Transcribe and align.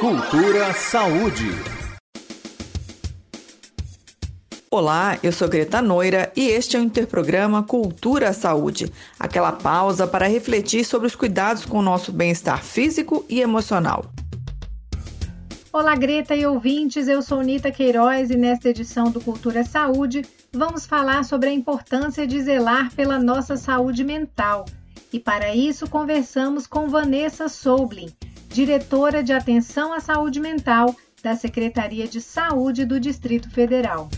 Cultura 0.00 0.72
Saúde. 0.72 1.50
Olá, 4.70 5.18
eu 5.22 5.30
sou 5.30 5.46
Greta 5.46 5.82
Noira 5.82 6.32
e 6.34 6.46
este 6.48 6.74
é 6.74 6.80
o 6.80 6.82
Interprograma 6.82 7.62
Cultura 7.62 8.32
Saúde, 8.32 8.90
aquela 9.18 9.52
pausa 9.52 10.06
para 10.06 10.26
refletir 10.26 10.86
sobre 10.86 11.06
os 11.06 11.14
cuidados 11.14 11.66
com 11.66 11.80
o 11.80 11.82
nosso 11.82 12.12
bem-estar 12.12 12.64
físico 12.64 13.26
e 13.28 13.42
emocional. 13.42 14.06
Olá, 15.70 15.94
Greta 15.94 16.34
e 16.34 16.46
ouvintes, 16.46 17.06
eu 17.06 17.20
sou 17.20 17.42
Nita 17.42 17.70
Queiroz 17.70 18.30
e 18.30 18.36
nesta 18.36 18.70
edição 18.70 19.10
do 19.10 19.20
Cultura 19.20 19.64
Saúde 19.64 20.22
vamos 20.50 20.86
falar 20.86 21.26
sobre 21.26 21.50
a 21.50 21.52
importância 21.52 22.26
de 22.26 22.40
zelar 22.40 22.90
pela 22.94 23.18
nossa 23.18 23.54
saúde 23.54 24.02
mental. 24.02 24.64
E 25.12 25.20
para 25.20 25.54
isso 25.54 25.86
conversamos 25.90 26.66
com 26.66 26.88
Vanessa 26.88 27.50
Soublin, 27.50 28.10
diretora 28.50 29.22
de 29.22 29.32
Atenção 29.32 29.92
à 29.92 30.00
Saúde 30.00 30.40
Mental 30.40 30.94
da 31.22 31.36
Secretaria 31.36 32.08
de 32.08 32.20
Saúde 32.20 32.84
do 32.84 32.98
Distrito 32.98 33.48
Federal. 33.50 34.10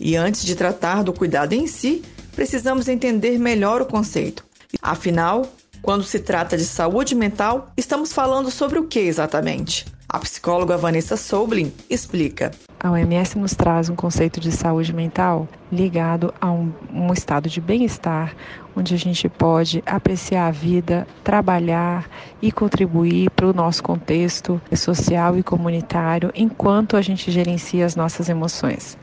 E 0.00 0.16
antes 0.16 0.44
de 0.44 0.56
tratar 0.56 1.04
do 1.04 1.12
cuidado 1.12 1.52
em 1.52 1.68
si, 1.68 2.02
precisamos 2.34 2.88
entender 2.88 3.38
melhor 3.38 3.80
o 3.80 3.86
conceito. 3.86 4.44
Afinal, 4.80 5.46
quando 5.80 6.02
se 6.02 6.18
trata 6.18 6.56
de 6.56 6.64
saúde 6.64 7.14
mental, 7.14 7.72
estamos 7.76 8.12
falando 8.12 8.50
sobre 8.50 8.80
o 8.80 8.88
que 8.88 8.98
exatamente? 8.98 9.86
A 10.12 10.18
psicóloga 10.18 10.76
Vanessa 10.76 11.16
Soblin 11.16 11.72
explica. 11.88 12.50
A 12.78 12.90
OMS 12.90 13.38
nos 13.38 13.54
traz 13.54 13.88
um 13.88 13.96
conceito 13.96 14.40
de 14.40 14.52
saúde 14.52 14.92
mental 14.92 15.48
ligado 15.72 16.34
a 16.38 16.52
um, 16.52 16.70
um 16.92 17.10
estado 17.14 17.48
de 17.48 17.62
bem-estar, 17.62 18.36
onde 18.76 18.94
a 18.94 18.98
gente 18.98 19.26
pode 19.26 19.82
apreciar 19.86 20.48
a 20.48 20.50
vida, 20.50 21.06
trabalhar 21.24 22.10
e 22.42 22.52
contribuir 22.52 23.30
para 23.30 23.46
o 23.46 23.54
nosso 23.54 23.82
contexto 23.82 24.60
social 24.76 25.38
e 25.38 25.42
comunitário 25.42 26.30
enquanto 26.34 26.94
a 26.94 27.00
gente 27.00 27.30
gerencia 27.30 27.86
as 27.86 27.96
nossas 27.96 28.28
emoções. 28.28 28.98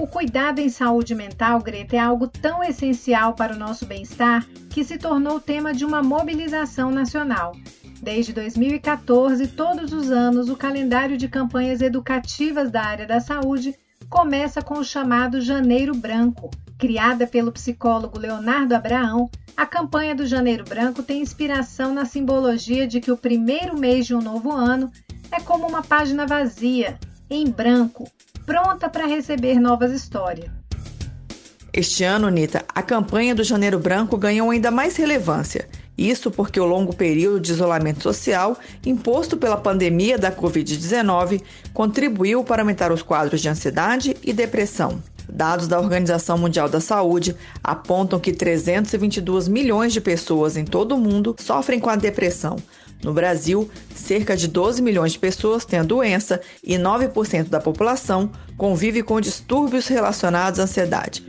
O 0.00 0.06
cuidado 0.06 0.60
em 0.60 0.70
saúde 0.70 1.14
mental, 1.14 1.60
Greta, 1.60 1.96
é 1.96 1.98
algo 1.98 2.28
tão 2.28 2.64
essencial 2.64 3.34
para 3.34 3.52
o 3.52 3.58
nosso 3.58 3.84
bem-estar 3.84 4.46
que 4.70 4.82
se 4.82 4.96
tornou 4.96 5.38
tema 5.38 5.74
de 5.74 5.84
uma 5.84 6.02
mobilização 6.02 6.90
nacional. 6.90 7.52
Desde 8.00 8.32
2014, 8.32 9.48
todos 9.48 9.92
os 9.92 10.10
anos, 10.10 10.48
o 10.48 10.56
calendário 10.56 11.16
de 11.16 11.28
campanhas 11.28 11.82
educativas 11.82 12.70
da 12.70 12.82
área 12.82 13.06
da 13.06 13.20
saúde 13.20 13.74
começa 14.08 14.62
com 14.62 14.78
o 14.78 14.84
chamado 14.84 15.40
Janeiro 15.40 15.94
Branco. 15.94 16.50
Criada 16.78 17.26
pelo 17.26 17.50
psicólogo 17.50 18.18
Leonardo 18.18 18.74
Abraão, 18.74 19.28
a 19.56 19.66
campanha 19.66 20.14
do 20.14 20.26
Janeiro 20.26 20.64
Branco 20.64 21.02
tem 21.02 21.20
inspiração 21.20 21.92
na 21.92 22.04
simbologia 22.04 22.86
de 22.86 23.00
que 23.00 23.10
o 23.10 23.16
primeiro 23.16 23.76
mês 23.76 24.06
de 24.06 24.14
um 24.14 24.20
novo 24.20 24.52
ano 24.52 24.90
é 25.32 25.40
como 25.40 25.66
uma 25.66 25.82
página 25.82 26.24
vazia, 26.24 26.98
em 27.28 27.50
branco, 27.50 28.08
pronta 28.46 28.88
para 28.88 29.06
receber 29.06 29.58
novas 29.58 29.92
histórias. 29.92 30.50
Este 31.72 32.02
ano, 32.04 32.30
Nita, 32.30 32.64
a 32.74 32.82
campanha 32.82 33.34
do 33.34 33.44
Janeiro 33.44 33.78
Branco 33.78 34.16
ganhou 34.16 34.50
ainda 34.50 34.70
mais 34.70 34.96
relevância. 34.96 35.68
Isso 35.98 36.30
porque 36.30 36.60
o 36.60 36.64
longo 36.64 36.94
período 36.94 37.40
de 37.40 37.50
isolamento 37.50 38.04
social 38.04 38.56
imposto 38.86 39.36
pela 39.36 39.56
pandemia 39.56 40.16
da 40.16 40.30
Covid-19 40.30 41.42
contribuiu 41.74 42.44
para 42.44 42.62
aumentar 42.62 42.92
os 42.92 43.02
quadros 43.02 43.40
de 43.40 43.48
ansiedade 43.48 44.16
e 44.22 44.32
depressão. 44.32 45.02
Dados 45.28 45.66
da 45.66 45.78
Organização 45.78 46.38
Mundial 46.38 46.68
da 46.68 46.80
Saúde 46.80 47.36
apontam 47.62 48.20
que 48.20 48.32
322 48.32 49.48
milhões 49.48 49.92
de 49.92 50.00
pessoas 50.00 50.56
em 50.56 50.64
todo 50.64 50.94
o 50.94 50.98
mundo 50.98 51.34
sofrem 51.38 51.80
com 51.80 51.90
a 51.90 51.96
depressão. 51.96 52.56
No 53.02 53.12
Brasil, 53.12 53.68
cerca 53.94 54.36
de 54.36 54.46
12 54.46 54.80
milhões 54.80 55.12
de 55.12 55.18
pessoas 55.18 55.64
têm 55.64 55.80
a 55.80 55.84
doença 55.84 56.40
e 56.62 56.76
9% 56.76 57.48
da 57.48 57.60
população 57.60 58.30
convive 58.56 59.02
com 59.02 59.20
distúrbios 59.20 59.88
relacionados 59.88 60.60
à 60.60 60.62
ansiedade. 60.62 61.26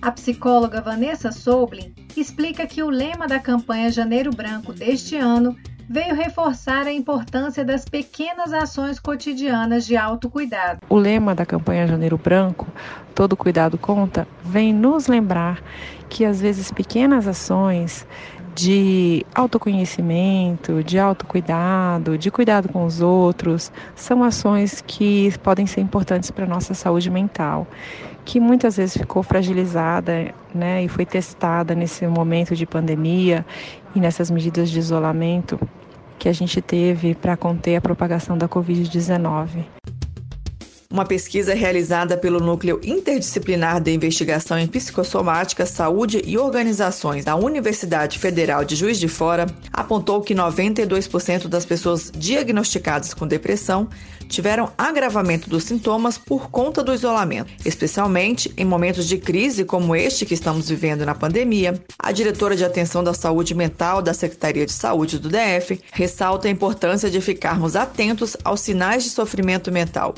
A 0.00 0.10
psicóloga 0.10 0.80
Vanessa 0.80 1.30
Soblin 1.30 1.97
explica 2.16 2.66
que 2.66 2.82
o 2.82 2.90
lema 2.90 3.26
da 3.26 3.38
campanha 3.38 3.90
Janeiro 3.90 4.30
Branco 4.30 4.72
deste 4.72 5.16
ano 5.16 5.56
veio 5.88 6.14
reforçar 6.14 6.86
a 6.86 6.92
importância 6.92 7.64
das 7.64 7.84
pequenas 7.84 8.52
ações 8.52 9.00
cotidianas 9.00 9.86
de 9.86 9.96
autocuidado. 9.96 10.80
O 10.88 10.96
lema 10.96 11.34
da 11.34 11.46
campanha 11.46 11.86
Janeiro 11.86 12.18
Branco, 12.18 12.66
Todo 13.14 13.36
Cuidado 13.36 13.78
Conta, 13.78 14.28
vem 14.44 14.72
nos 14.72 15.06
lembrar 15.06 15.62
que 16.08 16.24
às 16.24 16.40
vezes 16.40 16.70
pequenas 16.70 17.26
ações 17.26 18.06
de 18.54 19.24
autoconhecimento, 19.34 20.82
de 20.82 20.98
autocuidado, 20.98 22.18
de 22.18 22.28
cuidado 22.28 22.68
com 22.68 22.84
os 22.84 23.00
outros, 23.00 23.70
são 23.94 24.24
ações 24.24 24.82
que 24.84 25.32
podem 25.38 25.64
ser 25.64 25.80
importantes 25.80 26.30
para 26.30 26.44
a 26.44 26.48
nossa 26.48 26.74
saúde 26.74 27.08
mental, 27.08 27.68
que 28.28 28.38
muitas 28.38 28.76
vezes 28.76 28.94
ficou 28.94 29.22
fragilizada 29.22 30.34
né, 30.54 30.84
e 30.84 30.88
foi 30.88 31.06
testada 31.06 31.74
nesse 31.74 32.06
momento 32.06 32.54
de 32.54 32.66
pandemia 32.66 33.42
e 33.94 34.00
nessas 34.00 34.30
medidas 34.30 34.68
de 34.68 34.78
isolamento 34.78 35.58
que 36.18 36.28
a 36.28 36.32
gente 36.34 36.60
teve 36.60 37.14
para 37.14 37.38
conter 37.38 37.76
a 37.76 37.80
propagação 37.80 38.36
da 38.36 38.46
Covid-19. 38.46 39.64
Uma 40.90 41.04
pesquisa 41.04 41.52
realizada 41.52 42.16
pelo 42.16 42.40
Núcleo 42.40 42.80
Interdisciplinar 42.82 43.78
de 43.78 43.92
Investigação 43.92 44.58
em 44.58 44.66
Psicossomática, 44.66 45.66
Saúde 45.66 46.22
e 46.24 46.38
Organizações 46.38 47.26
da 47.26 47.36
Universidade 47.36 48.18
Federal 48.18 48.64
de 48.64 48.74
Juiz 48.74 48.98
de 48.98 49.06
Fora 49.06 49.44
apontou 49.70 50.22
que 50.22 50.34
92% 50.34 51.46
das 51.46 51.66
pessoas 51.66 52.10
diagnosticadas 52.10 53.12
com 53.12 53.26
depressão 53.26 53.86
tiveram 54.30 54.72
agravamento 54.78 55.50
dos 55.50 55.64
sintomas 55.64 56.16
por 56.16 56.50
conta 56.50 56.82
do 56.82 56.94
isolamento, 56.94 57.52
especialmente 57.66 58.50
em 58.56 58.64
momentos 58.64 59.06
de 59.06 59.18
crise 59.18 59.66
como 59.66 59.94
este 59.94 60.24
que 60.24 60.32
estamos 60.32 60.70
vivendo 60.70 61.04
na 61.04 61.14
pandemia. 61.14 61.78
A 61.98 62.12
diretora 62.12 62.56
de 62.56 62.64
Atenção 62.64 63.04
da 63.04 63.12
Saúde 63.12 63.54
Mental 63.54 64.00
da 64.00 64.14
Secretaria 64.14 64.64
de 64.64 64.72
Saúde 64.72 65.18
do 65.18 65.28
DF 65.28 65.82
ressalta 65.92 66.48
a 66.48 66.50
importância 66.50 67.10
de 67.10 67.20
ficarmos 67.20 67.76
atentos 67.76 68.38
aos 68.42 68.62
sinais 68.62 69.04
de 69.04 69.10
sofrimento 69.10 69.70
mental 69.70 70.14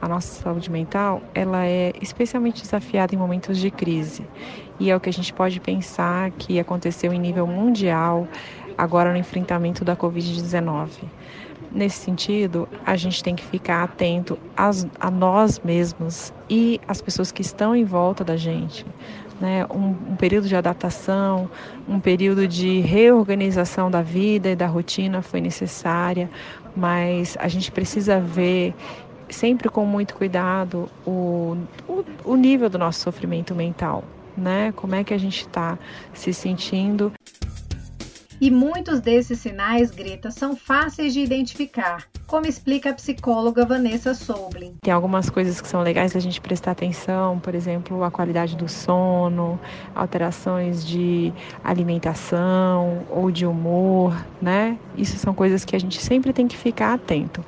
a 0.00 0.08
nossa 0.08 0.42
saúde 0.42 0.70
mental 0.70 1.22
ela 1.34 1.66
é 1.66 1.92
especialmente 2.00 2.62
desafiada 2.62 3.14
em 3.14 3.18
momentos 3.18 3.58
de 3.58 3.70
crise 3.70 4.24
e 4.80 4.90
é 4.90 4.96
o 4.96 5.00
que 5.00 5.08
a 5.08 5.12
gente 5.12 5.32
pode 5.32 5.60
pensar 5.60 6.30
que 6.32 6.60
aconteceu 6.60 7.12
em 7.12 7.18
nível 7.18 7.46
mundial 7.46 8.28
agora 8.76 9.10
no 9.10 9.18
enfrentamento 9.18 9.84
da 9.84 9.96
Covid-19. 9.96 10.88
Nesse 11.70 11.98
sentido, 11.98 12.66
a 12.86 12.96
gente 12.96 13.22
tem 13.22 13.34
que 13.34 13.44
ficar 13.44 13.82
atento 13.82 14.38
às, 14.56 14.86
a 14.98 15.10
nós 15.10 15.60
mesmos 15.62 16.32
e 16.48 16.80
às 16.88 17.02
pessoas 17.02 17.30
que 17.30 17.42
estão 17.42 17.74
em 17.76 17.84
volta 17.84 18.24
da 18.24 18.36
gente. 18.36 18.86
Né? 19.38 19.66
Um, 19.66 20.12
um 20.12 20.16
período 20.16 20.48
de 20.48 20.56
adaptação, 20.56 21.50
um 21.86 22.00
período 22.00 22.48
de 22.48 22.80
reorganização 22.80 23.90
da 23.90 24.00
vida 24.00 24.50
e 24.50 24.56
da 24.56 24.66
rotina 24.66 25.20
foi 25.20 25.40
necessária, 25.40 26.30
mas 26.74 27.36
a 27.38 27.48
gente 27.48 27.70
precisa 27.70 28.18
ver 28.18 28.74
sempre 29.30 29.68
com 29.68 29.84
muito 29.84 30.14
cuidado 30.14 30.88
o, 31.06 31.56
o, 31.88 32.04
o 32.24 32.36
nível 32.36 32.68
do 32.68 32.78
nosso 32.78 33.00
sofrimento 33.00 33.54
mental, 33.54 34.04
né? 34.36 34.72
Como 34.72 34.94
é 34.94 35.04
que 35.04 35.14
a 35.14 35.18
gente 35.18 35.40
está 35.40 35.78
se 36.12 36.32
sentindo. 36.32 37.12
E 38.40 38.52
muitos 38.52 39.00
desses 39.00 39.40
sinais, 39.40 39.90
Greta, 39.90 40.30
são 40.30 40.54
fáceis 40.54 41.12
de 41.12 41.20
identificar, 41.20 42.06
como 42.24 42.46
explica 42.46 42.90
a 42.90 42.94
psicóloga 42.94 43.66
Vanessa 43.66 44.14
Soblin. 44.14 44.76
Tem 44.80 44.94
algumas 44.94 45.28
coisas 45.28 45.60
que 45.60 45.66
são 45.66 45.82
legais 45.82 46.12
da 46.12 46.20
gente 46.20 46.40
prestar 46.40 46.70
atenção, 46.70 47.40
por 47.40 47.52
exemplo, 47.52 48.04
a 48.04 48.12
qualidade 48.12 48.56
do 48.56 48.68
sono, 48.68 49.58
alterações 49.92 50.86
de 50.86 51.32
alimentação 51.64 53.02
ou 53.10 53.28
de 53.32 53.44
humor, 53.44 54.14
né? 54.40 54.78
Isso 54.96 55.16
são 55.18 55.34
coisas 55.34 55.64
que 55.64 55.74
a 55.74 55.80
gente 55.80 56.00
sempre 56.00 56.32
tem 56.32 56.46
que 56.46 56.56
ficar 56.56 56.94
atento. 56.94 57.44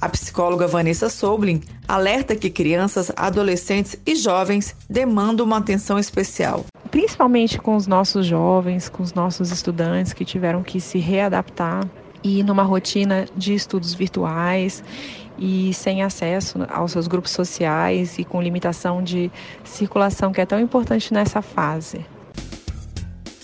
A 0.00 0.08
psicóloga 0.10 0.66
Vanessa 0.66 1.08
Soblin 1.08 1.62
alerta 1.88 2.36
que 2.36 2.50
crianças, 2.50 3.10
adolescentes 3.16 3.96
e 4.04 4.14
jovens 4.14 4.76
demandam 4.88 5.46
uma 5.46 5.56
atenção 5.56 5.98
especial. 5.98 6.66
Principalmente 6.90 7.58
com 7.58 7.74
os 7.74 7.86
nossos 7.86 8.26
jovens, 8.26 8.88
com 8.88 9.02
os 9.02 9.14
nossos 9.14 9.50
estudantes 9.50 10.12
que 10.12 10.24
tiveram 10.24 10.62
que 10.62 10.80
se 10.80 10.98
readaptar 10.98 11.88
e 12.22 12.42
numa 12.42 12.62
rotina 12.62 13.26
de 13.36 13.54
estudos 13.54 13.94
virtuais 13.94 14.84
e 15.38 15.72
sem 15.72 16.02
acesso 16.02 16.58
aos 16.68 16.92
seus 16.92 17.06
grupos 17.06 17.30
sociais 17.30 18.18
e 18.18 18.24
com 18.24 18.40
limitação 18.40 19.02
de 19.02 19.30
circulação 19.64 20.32
que 20.32 20.40
é 20.40 20.46
tão 20.46 20.60
importante 20.60 21.12
nessa 21.12 21.40
fase. 21.40 22.04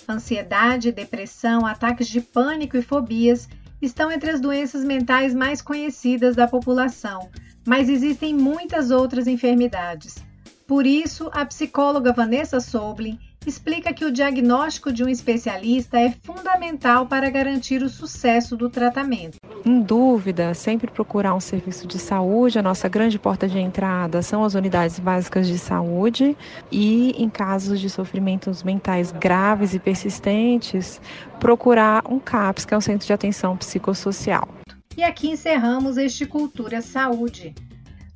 Ansiedade, 0.09 0.93
depressão, 0.93 1.65
ataques 1.65 2.09
de 2.09 2.21
pânico 2.21 2.77
e 2.77 2.83
fobias 2.83 3.49
estão 3.83 4.11
entre 4.11 4.31
as 4.31 4.41
doenças 4.41 4.85
mentais 4.85 5.35
mais 5.35 5.61
conhecidas 5.61 6.37
da 6.37 6.47
população, 6.47 7.29
mas 7.67 7.89
existem 7.89 8.33
muitas 8.33 8.91
outras 8.91 9.27
enfermidades. 9.27 10.25
Por 10.67 10.87
isso, 10.87 11.29
a 11.35 11.45
psicóloga 11.45 12.13
Vanessa 12.13 12.61
Soblin 12.61 13.19
explica 13.49 13.93
que 13.93 14.05
o 14.05 14.13
diagnóstico 14.13 14.93
de 14.93 15.05
um 15.05 15.09
especialista 15.09 15.99
é 15.99 16.11
fundamental 16.23 17.07
para 17.07 17.31
garantir 17.31 17.83
o 17.83 17.89
sucesso 17.89 18.57
do 18.57 18.69
tratamento. 18.69 19.39
Em 19.65 19.81
dúvida, 19.81 20.55
sempre 20.55 20.91
procurar 20.91 21.35
um 21.35 21.41
serviço 21.41 21.87
de 21.87 21.99
saúde. 21.99 22.59
A 22.59 22.63
nossa 22.63 22.89
grande 22.89 23.19
porta 23.19 23.49
de 23.49 23.59
entrada 23.59 24.23
são 24.23 24.45
as 24.45 24.55
unidades 24.55 24.99
básicas 24.99 25.47
de 25.47 25.59
saúde 25.59 26.37
e, 26.71 27.11
em 27.23 27.29
casos 27.29 27.81
de 27.81 27.89
sofrimentos 27.89 28.63
mentais 28.63 29.13
graves 29.13 29.75
e 29.75 29.79
persistentes, 29.79 31.01
procurar 31.39 32.03
um 32.09 32.19
CAPS, 32.19 32.65
que 32.65 32.75
é 32.75 32.77
um 32.77 32.81
centro 32.81 33.07
de 33.07 33.13
atenção 33.13 33.57
psicossocial. 33.57 34.49
E 34.97 35.03
aqui 35.03 35.31
encerramos 35.31 35.97
este 35.97 36.27
Cultura 36.27 36.83
Saúde. 36.83 37.55